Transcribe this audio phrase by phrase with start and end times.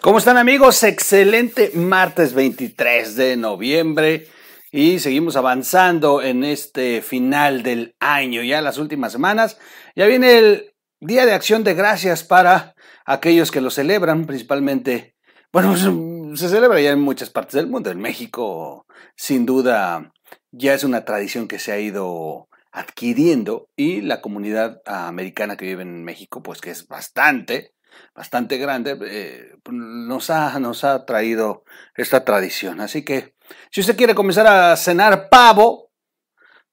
[0.00, 0.82] ¿Cómo están amigos?
[0.82, 4.28] Excelente martes 23 de noviembre
[4.70, 9.56] y seguimos avanzando en este final del año, ya las últimas semanas.
[9.96, 12.74] Ya viene el Día de Acción de Gracias para
[13.06, 15.14] aquellos que lo celebran, principalmente,
[15.52, 15.74] bueno,
[16.36, 17.90] se celebra ya en muchas partes del mundo.
[17.90, 18.86] En México,
[19.16, 20.12] sin duda,
[20.50, 25.82] ya es una tradición que se ha ido adquiriendo y la comunidad americana que vive
[25.82, 27.73] en México, pues que es bastante,
[28.14, 31.64] bastante grande, eh, nos, ha, nos ha traído
[31.96, 32.80] esta tradición.
[32.80, 33.34] Así que
[33.70, 35.90] si usted quiere comenzar a cenar pavo,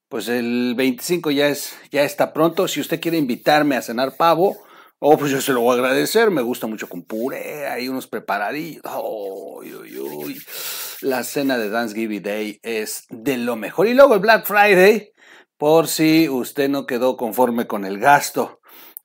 [0.07, 2.67] pues el 25 ya, es, ya está pronto.
[2.67, 4.57] Si usted quiere invitarme a cenar pavo,
[4.99, 6.31] oh, pues yo se lo voy a agradecer.
[6.31, 8.83] Me gusta mucho con puré, hay unos preparadillos.
[11.01, 13.87] La cena de Thanksgiving Day es de lo mejor.
[13.87, 15.11] Y luego el Black Friday,
[15.57, 18.60] por si usted no quedó conforme con el gasto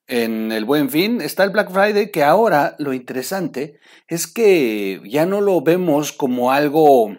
[0.07, 5.25] en el buen fin está el Black Friday, que ahora lo interesante es que ya
[5.25, 7.17] no lo vemos como algo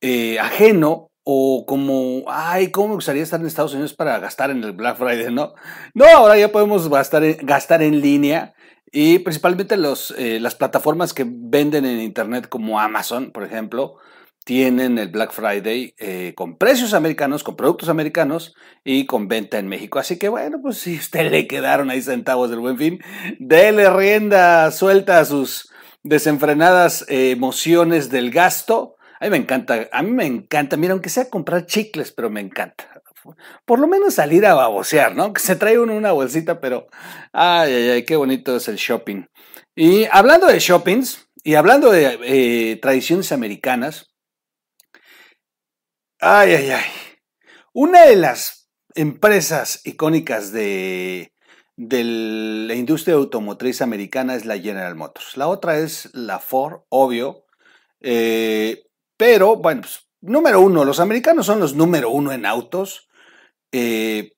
[0.00, 4.62] eh, ajeno o como, ay, ¿cómo me gustaría estar en Estados Unidos para gastar en
[4.62, 5.32] el Black Friday?
[5.32, 5.54] No,
[5.94, 8.54] no ahora ya podemos gastar en, gastar en línea
[8.90, 13.96] y principalmente los, eh, las plataformas que venden en Internet como Amazon, por ejemplo,
[14.46, 19.66] tienen el Black Friday eh, con precios americanos, con productos americanos y con venta en
[19.66, 19.98] México.
[19.98, 23.00] Así que bueno, pues si usted le quedaron ahí centavos del buen fin,
[23.40, 25.68] dele rienda suelta a sus
[26.04, 28.94] desenfrenadas eh, emociones del gasto.
[29.18, 32.40] A mí me encanta, a mí me encanta, mira, aunque sea comprar chicles, pero me
[32.40, 33.02] encanta.
[33.64, 35.32] Por lo menos salir a babosear, ¿no?
[35.32, 36.86] Que se trae uno una bolsita, pero
[37.32, 39.24] ay, ay, ay, qué bonito es el shopping.
[39.74, 44.12] Y hablando de shoppings y hablando de eh, tradiciones americanas,
[46.20, 46.84] Ay, ay, ay.
[47.72, 51.32] Una de las empresas icónicas de,
[51.76, 55.36] la industria automotriz americana es la General Motors.
[55.36, 57.44] La otra es la Ford, obvio.
[58.00, 58.84] Eh,
[59.18, 63.08] pero, bueno, pues, número uno, los americanos son los número uno en autos.
[63.72, 64.32] Eh,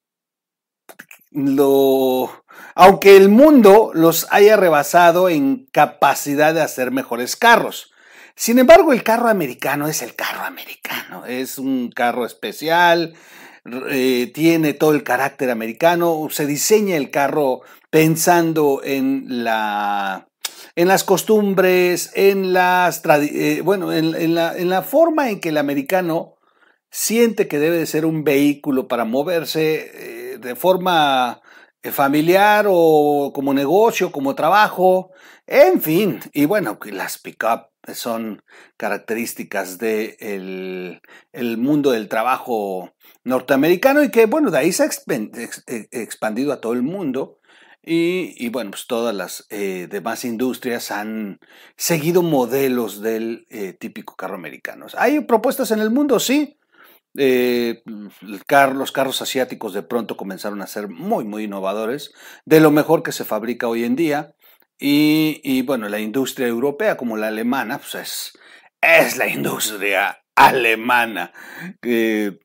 [2.75, 7.93] aunque el mundo los haya rebasado en capacidad de hacer mejores carros.
[8.39, 13.15] Sin embargo, el carro americano es el carro americano, es un carro especial,
[13.91, 20.29] eh, tiene todo el carácter americano, se diseña el carro pensando en la
[20.77, 25.57] en las costumbres, en las eh, bueno, en, la, en, la, forma en que el
[25.57, 26.37] americano
[26.93, 29.91] siente que debe de ser un vehículo para moverse
[30.35, 31.41] eh, de forma
[31.91, 35.11] familiar o como negocio, como trabajo,
[35.45, 38.43] en fin, y bueno, las pick-up son
[38.77, 41.01] características del
[41.33, 42.95] el mundo del trabajo
[43.25, 47.39] norteamericano y que, bueno, de ahí se ha e, expandido a todo el mundo.
[47.91, 51.41] Y, bueno, pues todas las eh, demás industrias han
[51.77, 54.87] seguido modelos del eh, típico carro americano.
[54.99, 56.21] ¿Hay propuestas en el mundo?
[56.21, 56.59] Sí.
[57.17, 57.83] Eh,
[58.21, 62.13] los carros asiáticos de pronto comenzaron a ser muy, muy innovadores,
[62.45, 64.35] de lo mejor que se fabrica hoy en día.
[64.79, 68.39] Y, bueno, la industria europea como la alemana, pues es,
[68.81, 71.33] es la industria alemana,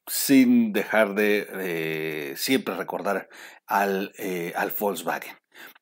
[0.07, 3.29] sin dejar de siempre recordar
[3.67, 5.35] al, eh, al Volkswagen.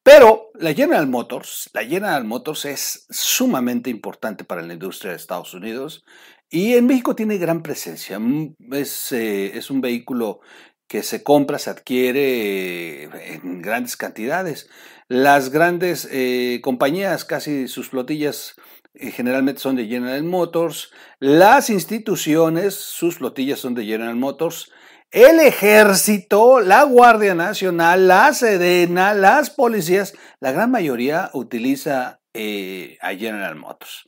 [0.03, 5.53] Pero la General Motors, la General Motors es sumamente importante para la industria de Estados
[5.53, 6.03] Unidos
[6.49, 8.17] y en México tiene gran presencia.
[8.19, 10.39] Mm, es, eh, es un vehículo
[10.87, 13.03] que se compra, se adquiere
[13.35, 14.69] en grandes cantidades.
[15.11, 18.55] Las grandes eh, compañías, casi sus flotillas
[18.93, 20.93] eh, generalmente son de General Motors.
[21.19, 24.71] Las instituciones, sus flotillas son de General Motors.
[25.11, 33.09] El ejército, la Guardia Nacional, la Sedena, las policías, la gran mayoría utiliza eh, a
[33.09, 34.07] General Motors.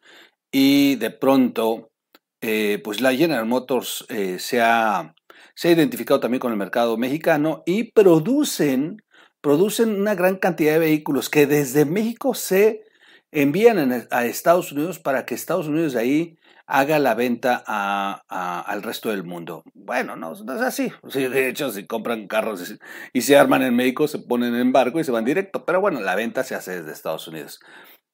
[0.54, 1.92] Y de pronto,
[2.40, 4.06] pues la General Motors
[4.38, 5.14] se ha
[5.56, 9.04] se ha identificado también con el mercado mexicano y producen,
[9.44, 12.86] producen una gran cantidad de vehículos que desde México se
[13.30, 19.10] envían a Estados Unidos para que Estados Unidos de ahí haga la venta al resto
[19.10, 19.64] del mundo.
[19.74, 20.94] Bueno, no, es así.
[21.14, 22.80] de hecho, si compran carros
[23.12, 25.66] y, se arman en México, se ponen en barco y se van directo.
[25.66, 27.60] Pero bueno, la venta se hace desde Estados Unidos.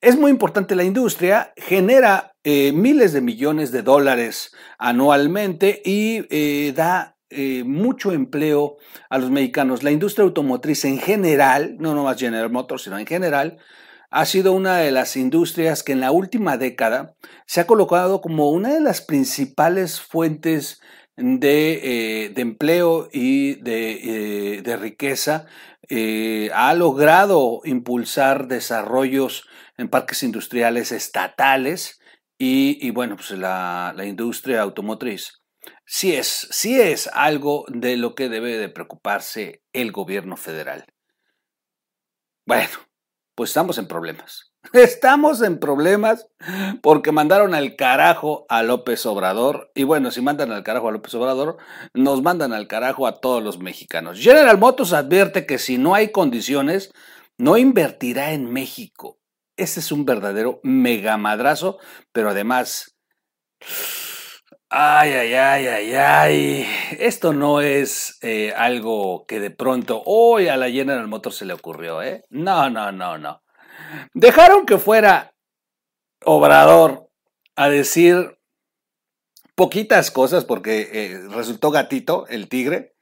[0.02, 6.74] Es muy importante la industria, genera eh, miles de millones de dólares anualmente y eh,
[6.74, 8.78] da eh, mucho empleo
[9.10, 9.84] a los mexicanos.
[9.84, 13.58] La industria automotriz en general, no nomás General Motors, sino en general,
[14.10, 17.16] ha sido una de las industrias que en la última década
[17.46, 20.82] se ha colocado como una de las principales fuentes
[21.16, 25.46] de, empleo y de, riqueza,
[26.54, 29.48] ha logrado impulsar desarrollos
[29.78, 32.00] en parques industriales estatales
[32.40, 35.39] y, bueno, pues la, la industria automotriz
[35.90, 40.86] sí es, es algo de lo que debe de preocuparse el gobierno federal.
[42.46, 42.70] Bueno,
[43.34, 44.52] pues estamos en problemas.
[44.74, 46.28] Estamos en problemas
[46.82, 49.72] porque mandaron al carajo a López Obrador.
[49.74, 51.58] Y bueno, si mandan al carajo a López Obrador,
[51.94, 54.20] nos mandan al carajo a todos los mexicanos.
[54.20, 56.92] General Motors advierte que si no hay condiciones,
[57.38, 59.18] no invertirá en México.
[59.56, 61.80] Ese es un verdadero megamadrazo,
[62.12, 62.98] pero además
[64.72, 66.68] Ay, ay, ay, ay, ay.
[67.00, 71.54] Esto no es eh, algo que de pronto hoy a la General Motors se le
[71.54, 72.24] ocurrió, ¿eh?
[72.30, 73.42] No, no, no, no.
[74.14, 75.34] Dejaron que fuera
[76.24, 77.10] Obrador
[77.56, 78.38] a decir
[79.56, 82.94] poquitas cosas porque eh, resultó gatito el tigre.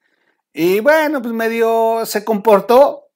[0.53, 3.09] Y bueno, pues medio se comportó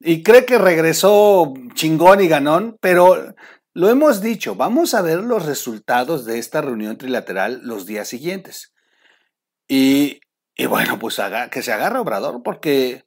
[0.00, 3.32] y cree que regresó chingón y ganón, pero
[3.74, 8.74] lo hemos dicho, vamos a ver los resultados de esta reunión trilateral los días siguientes.
[9.66, 10.20] Y,
[10.68, 13.04] bueno, pues haga, que se agarre Obrador porque,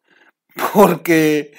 [0.73, 1.53] porque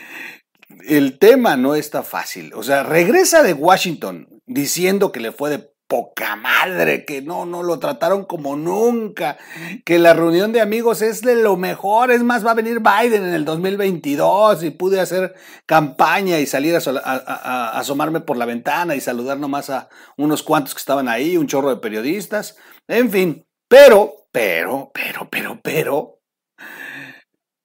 [0.89, 2.53] el tema no está fácil.
[2.55, 7.63] O sea, regresa de Washington diciendo que le fue de poca madre, que no, no
[7.63, 9.39] lo trataron como nunca,
[9.85, 13.25] que la reunión de amigos es de lo mejor, es más, va a venir Biden
[13.25, 15.35] en el 2022 y pude hacer
[15.65, 20.81] campaña y salir a, asomarme por la ventana y saludar nomás a unos cuantos que
[20.81, 22.57] estaban ahí, un chorro de periodistas,
[22.89, 26.13] en fin, pero, pero, pero, pero, pero,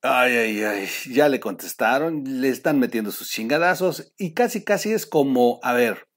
[0.04, 5.06] Ay, ay, ay, ya le contestaron, le están metiendo sus chingadazos y casi, casi es
[5.06, 6.08] como, a ver,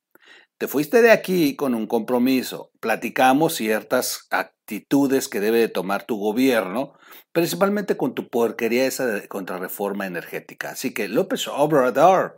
[0.58, 6.16] te fuiste de aquí con un compromiso, platicamos ciertas actitudes que debe de tomar tu
[6.16, 6.94] gobierno,
[7.32, 10.70] principalmente con tu porquería esa de contrarreforma energética.
[10.70, 12.36] Así que López Obrador,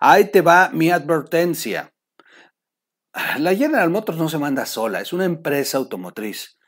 [0.00, 1.92] ahí te va mi advertencia.
[3.38, 6.58] La General Motors no se manda sola, es una empresa automotriz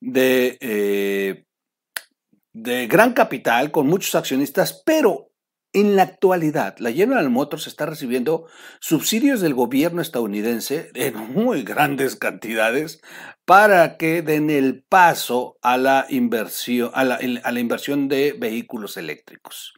[0.00, 1.46] de, eh,
[2.52, 5.30] de gran capital, con muchos accionistas, pero
[5.74, 8.46] en la actualidad, la General Motors está recibiendo
[8.80, 13.00] subsidios del gobierno estadounidense en muy grandes cantidades
[13.44, 19.74] para que den el paso a la inversión, a la, inversión de vehículos eléctricos.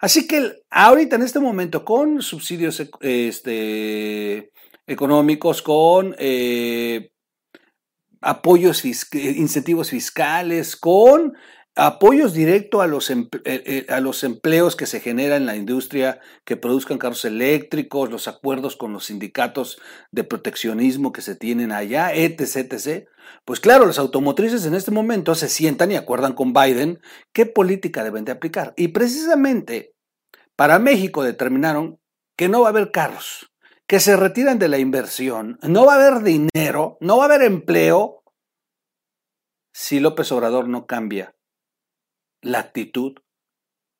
[0.00, 4.50] Así que ahorita en este momento, con subsidios este,
[4.86, 7.12] económicos, con eh,
[8.20, 11.34] apoyos, incentivos fiscales, con
[11.76, 16.20] apoyos directos a los, eh, eh, a los empleos que se generan en la industria
[16.44, 19.80] que produzcan carros eléctricos, los acuerdos con los sindicatos
[20.10, 23.08] de proteccionismo que se tienen allá, etc, etc.
[23.44, 27.00] Pues claro, los automotrices en este momento se sientan y acuerdan con Biden
[27.32, 28.74] qué política deben de aplicar.
[28.76, 29.94] Y precisamente
[30.56, 32.00] para México determinaron
[32.36, 33.50] que no va a haber carros,
[33.86, 37.42] que se retiran de la inversión, no va a haber dinero, no va a haber
[37.42, 38.22] empleo
[39.72, 41.34] si López Obrador no cambia
[42.42, 43.14] la actitud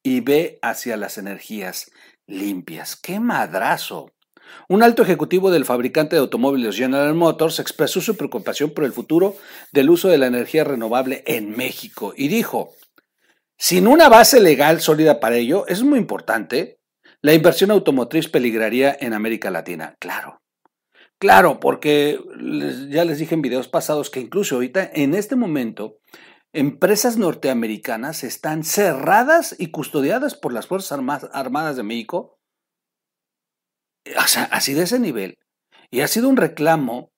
[0.02, 1.90] y ve hacia las energías
[2.26, 2.96] limpias.
[2.96, 4.12] ¡Qué madrazo!
[4.68, 9.36] Un alto ejecutivo del fabricante de automóviles General Motors expresó su preocupación por el futuro
[9.72, 12.72] del uso de la energía renovable en México y dijo,
[13.56, 16.80] sin una base legal sólida para ello, es muy importante,
[17.20, 19.96] la inversión automotriz peligraría en América Latina.
[19.98, 20.40] Claro,
[21.18, 22.18] claro, porque
[22.88, 25.98] ya les dije en videos pasados que incluso ahorita, en este momento,
[26.52, 30.98] empresas norteamericanas están cerradas y custodiadas por las Fuerzas
[31.32, 32.38] Armadas de México.
[34.50, 35.38] Así de ese nivel.
[35.90, 37.12] Y ha sido un reclamo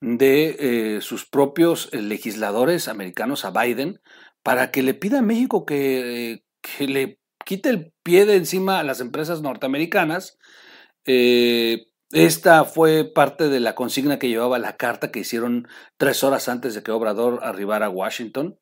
[0.00, 0.56] de
[0.96, 4.00] eh, sus propios eh, legisladores americanos a Biden
[4.42, 6.42] para que le pida a México que,
[6.78, 10.38] le quite el pie de encima a las empresas norteamericanas.
[11.04, 15.66] Eh, esta fue parte de la consigna que llevaba la carta que hicieron
[15.96, 18.58] tres horas antes de que Obrador arribara a Washington.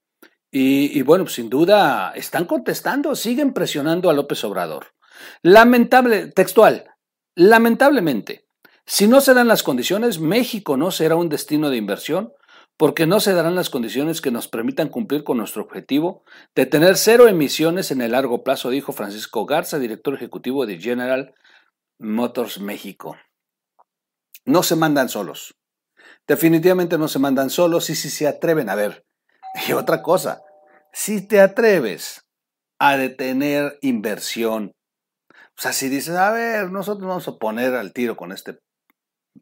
[0.57, 4.95] Y, bueno, sin duda están contestando, siguen presionando a López Obrador.
[5.43, 6.93] Lamentable, textual,
[7.35, 8.47] lamentablemente,
[8.87, 12.35] si no se dan las condiciones, México no será un destino de inversión
[12.77, 16.23] porque no se darán las condiciones que nos permitan cumplir con nuestro objetivo
[16.55, 21.35] de tener cero emisiones en el largo plazo, dijo Francisco Garza, director ejecutivo de General
[21.99, 23.17] Motors México.
[24.45, 25.57] No se mandan solos.
[26.29, 29.05] Definitivamente no se mandan solos y si se atreven a ver.
[29.55, 30.43] Y otra cosa,
[30.93, 32.27] si te atreves
[32.79, 34.73] a detener inversión,
[35.57, 38.59] o sea, si dices, a ver, nosotros vamos a poner al tiro con este,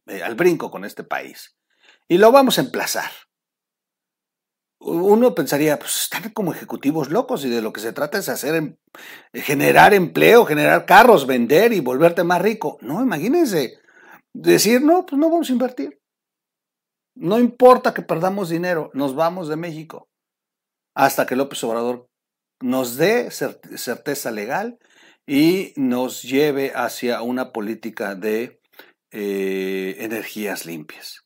[0.06, 1.56] eh, al brinco con este país,
[2.08, 3.10] y lo vamos a emplazar.
[4.84, 8.56] uno pensaría, pues están como ejecutivos locos y de lo que se trata es hacer,
[8.56, 8.76] em,
[9.32, 12.78] generar empleo, generar carros, vender y volverte más rico.
[12.80, 13.78] No, imagínense,
[14.32, 16.01] decir, no, pues no vamos a invertir.
[17.14, 20.08] No importa que perdamos dinero, nos vamos de México
[20.94, 22.08] hasta que López Obrador
[22.60, 24.78] nos dé certeza legal
[25.26, 28.60] y nos lleve hacia una política de
[29.10, 31.22] eh, energías limpias.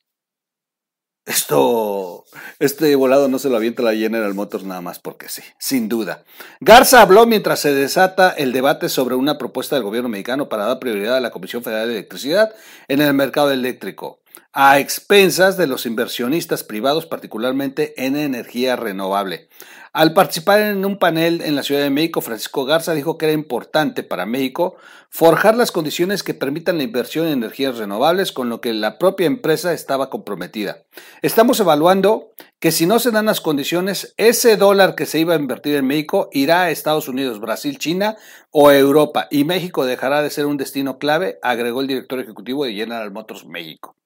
[1.27, 2.25] Esto,
[2.61, 6.23] este volado no se lo avienta la General Motors nada más porque sí, sin duda.
[6.61, 10.79] Garza habló mientras se desata el debate sobre una propuesta del gobierno mexicano para dar
[10.79, 12.55] prioridad a la Comisión Federal de Electricidad
[12.87, 14.21] en el mercado eléctrico,
[14.53, 19.49] a expensas de los inversionistas privados, particularmente en energía renovable.
[19.93, 23.33] Al participar en un panel en la Ciudad de México, Francisco Garza dijo que era
[23.33, 24.77] importante para México
[25.09, 29.27] forjar las condiciones que permitan la inversión en energías renovables, con lo que la propia
[29.27, 30.85] empresa estaba comprometida.
[31.23, 35.39] Estamos evaluando que si no se dan las condiciones, ese dólar que se iba a
[35.39, 38.17] invertir en México irá a Estados Unidos, Brasil, China
[38.51, 42.75] o Europa, y México dejará de ser un destino clave, agregó el director ejecutivo de
[42.75, 43.97] General Motors México.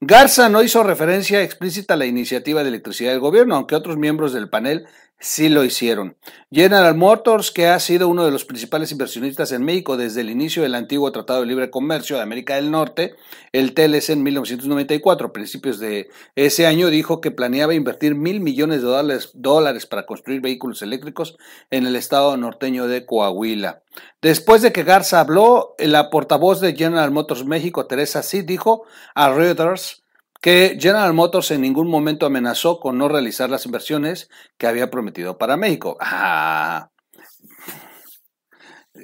[0.00, 4.32] Garza no hizo referencia explícita a la iniciativa de electricidad del gobierno, aunque otros miembros
[4.32, 4.86] del panel
[5.22, 6.16] sí lo hicieron.
[6.50, 10.64] General Motors, que ha sido uno de los principales inversionistas en México desde el inicio
[10.64, 13.14] del antiguo Tratado de Libre Comercio de América del Norte,
[13.52, 18.82] el TLC en 1994, a principios de ese año, dijo que planeaba invertir mil millones
[18.82, 21.38] de dólares, dólares para construir vehículos eléctricos
[21.70, 23.82] en el estado norteño de Coahuila.
[24.20, 29.32] Después de que Garza habló, la portavoz de General Motors México, Teresa Sí, dijo a
[29.32, 30.01] Reuters
[30.42, 35.38] que General Motors en ningún momento amenazó con no realizar las inversiones que había prometido
[35.38, 35.96] para México.
[36.00, 36.90] Ah.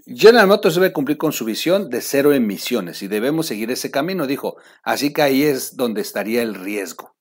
[0.04, 4.26] General Motors debe cumplir con su visión de cero emisiones y debemos seguir ese camino,
[4.26, 4.56] dijo.
[4.82, 7.14] Así que ahí es donde estaría el riesgo.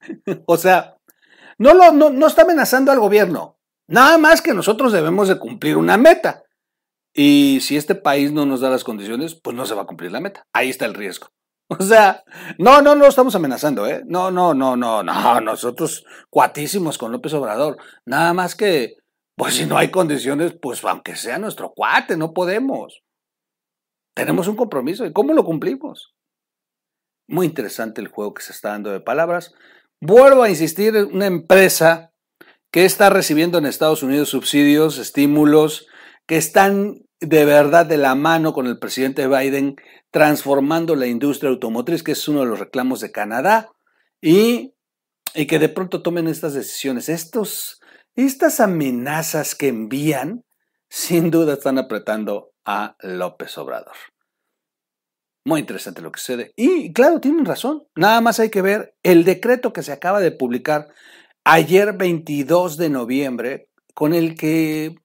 [0.46, 0.96] o sea,
[1.56, 3.60] no, lo, no, no está amenazando al gobierno.
[3.86, 6.42] Nada más que nosotros debemos de cumplir una meta.
[7.14, 10.10] Y si este país no nos da las condiciones, pues no se va a cumplir
[10.10, 10.48] la meta.
[10.52, 11.28] Ahí está el riesgo.
[11.78, 12.22] O sea,
[12.58, 14.02] no, no, no estamos amenazando, ¿eh?
[14.06, 17.76] No, no, no, no, no, nosotros cuatísimos con López Obrador.
[18.04, 18.94] Nada más que,
[19.36, 23.02] pues si no hay condiciones, pues aunque sea nuestro cuate, no podemos.
[24.14, 25.04] Tenemos un compromiso.
[25.04, 26.14] ¿Y cómo lo cumplimos?
[27.28, 29.52] Muy interesante el juego que se está dando de palabras.
[30.00, 32.12] Vuelvo a insistir, una empresa
[32.70, 35.86] que está recibiendo en Estados Unidos subsidios, estímulos,
[36.26, 39.76] que están de verdad de la mano con el presidente Biden
[40.10, 43.70] transformando la industria automotriz, que es uno de los reclamos de Canadá,
[44.20, 44.74] y,
[45.34, 47.08] y que de pronto tomen estas decisiones.
[47.08, 47.80] Estos,
[48.14, 50.44] estas amenazas que envían,
[50.88, 53.96] sin duda están apretando a López Obrador.
[55.44, 56.52] Muy interesante lo que sucede.
[56.56, 57.86] Y claro, tienen razón.
[57.94, 60.88] Nada más hay que ver el decreto que se acaba de publicar
[61.44, 64.96] ayer 22 de noviembre, con el que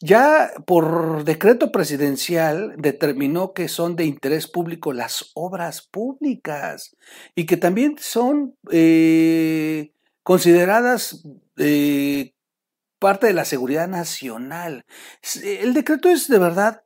[0.00, 6.96] ya por decreto presidencial determinó que son de interés público las obras públicas
[7.34, 11.22] y que también son eh, consideradas
[11.56, 12.32] eh,
[12.98, 14.84] parte de la seguridad nacional.
[15.42, 16.82] El decreto es de verdad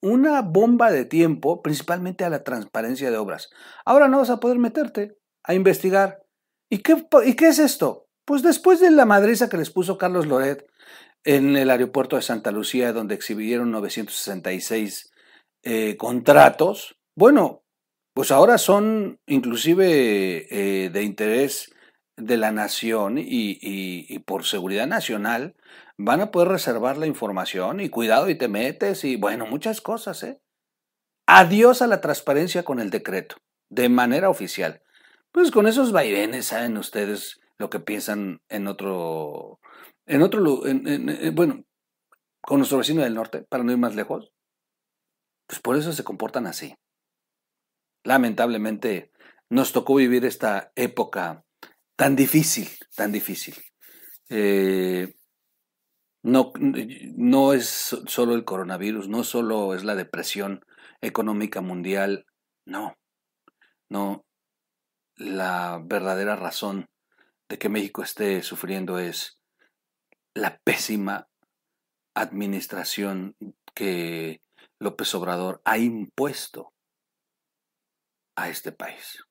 [0.00, 3.50] una bomba de tiempo, principalmente a la transparencia de obras.
[3.84, 6.22] Ahora no vas a poder meterte a investigar.
[6.70, 8.05] ¿Y qué, y qué es esto?
[8.26, 10.66] Pues después de la madriza que les puso Carlos Loret,
[11.24, 15.12] en el aeropuerto de Santa Lucía, donde exhibieron 966
[15.64, 16.96] eh, contratos.
[17.16, 17.64] Bueno,
[18.14, 21.74] pues ahora son inclusive eh, de interés
[22.16, 25.54] de la nación y, por seguridad nacional,
[25.98, 30.22] van a poder reservar la información y cuidado y te metes y bueno, muchas cosas,
[30.22, 30.40] ¿eh?
[31.26, 33.36] Adiós a la transparencia con el decreto,
[33.68, 34.82] de manera oficial.
[35.32, 39.60] Pues con esos vaivenes saben ustedes lo que piensan en otro
[40.06, 40.62] en otro
[41.32, 41.64] bueno,
[42.40, 44.32] con nuestro vecino del norte, para no ir más lejos,
[45.46, 46.74] pues por eso se comportan así.
[48.04, 49.10] Lamentablemente
[49.50, 51.44] nos tocó vivir esta época
[51.96, 53.56] tan difícil, tan difícil.
[54.28, 55.14] Eh,
[56.22, 56.52] no,
[57.16, 60.64] no es solo el coronavirus, no solo es la depresión
[61.00, 62.26] económica mundial,
[62.64, 62.96] no,
[63.88, 64.24] no.
[65.16, 66.86] La verdadera razón
[67.48, 69.38] de que México esté sufriendo es
[70.34, 71.28] la pésima
[72.14, 73.36] administración
[73.74, 74.40] que
[74.80, 76.72] López Obrador ha impuesto
[78.36, 79.24] a este país.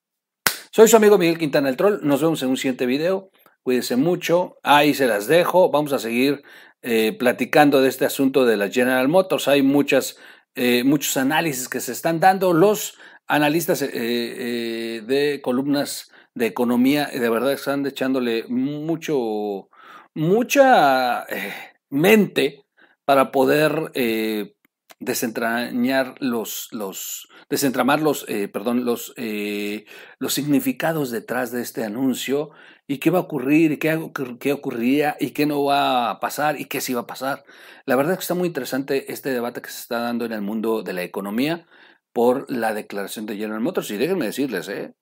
[0.72, 2.00] Soy su amigo Miguel Quintana el Troll.
[2.02, 3.30] Nos vemos en un siguiente video.
[3.64, 4.58] Cuídense mucho.
[4.64, 5.72] Ahí se las dejo.
[5.72, 6.44] Vamos a seguir
[6.82, 9.48] eh, platicando de este asunto de la General Motors.
[9.48, 10.18] Hay muchas,
[10.56, 12.54] eh, muchos análisis que se están dando.
[12.54, 19.70] Los analistas eh, de columnas de economía, de verdad están echándole mucho,
[20.13, 21.54] mucha eh,
[21.89, 22.65] mente
[23.06, 24.56] para poder eh,
[25.00, 29.86] desentrañar los, los desentramar los, eh, perdón, los, eh,
[30.20, 32.51] los significados detrás de este anuncio
[32.88, 36.60] y qué va a ocurrir y qué, qué ocurriría y qué no va a pasar
[36.60, 37.44] y qué sí va a pasar.
[37.86, 40.42] La verdad es que está muy interesante este debate que se está dando en el
[40.42, 41.68] mundo de la economía
[42.13, 44.94] por la declaración de General Motors y déjenme decirles, eh,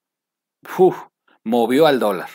[1.44, 2.30] movió al dólar,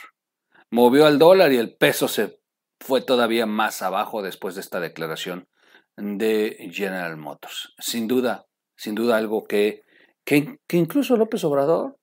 [0.71, 2.41] movió al dólar y el peso se
[2.81, 5.49] fue todavía más abajo después de esta declaración
[5.97, 7.75] de General Motors.
[7.79, 8.47] Sin duda,
[8.77, 9.83] sin duda algo que,
[10.25, 11.99] que, incluso López Obrador,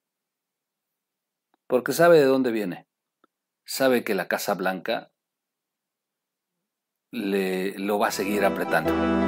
[1.68, 2.88] porque sabe de dónde viene,
[3.66, 5.12] sabe que la Casa Blanca
[7.12, 9.25] le, lo va a seguir apretando.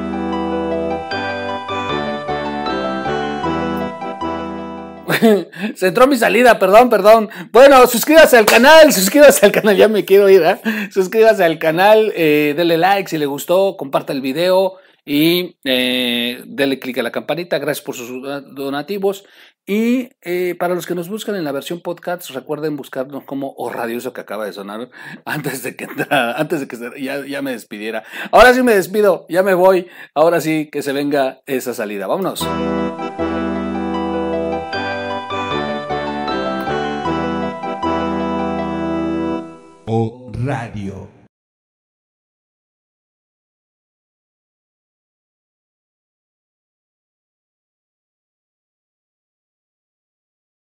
[5.75, 7.29] Se entró mi salida, perdón, perdón.
[7.51, 10.59] Bueno, suscríbase al canal, suscríbase al canal, ya me quiero ir, ¿eh?
[10.91, 16.79] Suscríbase al canal, eh, denle like si le gustó, comparta el video y eh, denle
[16.79, 17.59] click a la campanita.
[17.59, 18.21] Gracias por sus
[18.53, 19.23] donativos.
[19.69, 23.69] Y eh, para los que nos buscan en la versión podcast, recuerden buscarnos como O
[23.69, 24.89] Radioso que acaba de sonar
[25.25, 28.03] antes de que antes de que ya, ya me despidiera.
[28.31, 29.87] Ahora sí me despido, ya me voy.
[30.13, 32.07] Ahora sí que se venga esa salida.
[32.07, 32.47] Vámonos.
[40.47, 41.16] Radio.